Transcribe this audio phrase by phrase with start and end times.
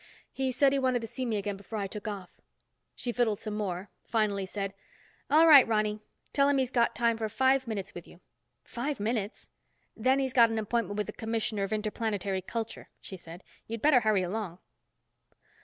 [0.31, 2.41] "He said he wanted to see me again before I took off."
[2.95, 4.73] She fiddled some more, finally said,
[5.29, 5.99] "All right, Ronny.
[6.33, 8.19] Tell him he's got time for five minutes with you."
[8.63, 9.51] "Five minutes!"
[9.95, 13.43] "Then he's got an appointment with the Commissioner of Interplanetary Culture," she said.
[13.67, 14.57] "You'd better hurry along."